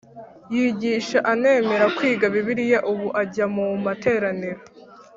[0.53, 4.61] Yigisha anemera kwiga bibiliya ubu ajya mu materaniro